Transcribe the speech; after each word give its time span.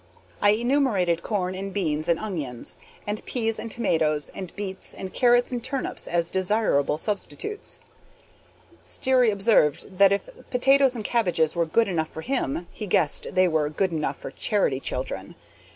I 0.41 0.49
enumerated 0.53 1.21
corn 1.21 1.53
and 1.53 1.71
beans 1.71 2.07
and 2.07 2.17
onions 2.19 2.75
and 3.05 3.23
peas 3.25 3.59
and 3.59 3.69
tomatoes 3.69 4.31
and 4.33 4.51
beets 4.55 4.95
and 4.95 5.13
carrots 5.13 5.51
and 5.51 5.63
turnips 5.63 6.07
as 6.07 6.27
desirable 6.31 6.97
substitutes. 6.97 7.79
Sterry 8.83 9.29
observed 9.29 9.99
that 9.99 10.11
if 10.11 10.27
potatoes 10.49 10.95
and 10.95 11.03
cabbages 11.03 11.55
was 11.55 11.69
good 11.71 11.87
enough 11.87 12.09
for 12.09 12.21
him, 12.21 12.65
he 12.71 12.87
guessed 12.87 13.27
they 13.33 13.47
was 13.47 13.73
good 13.75 13.91
enough 13.91 14.17
for 14.17 14.31
charity 14.31 14.79
children. 14.79 15.35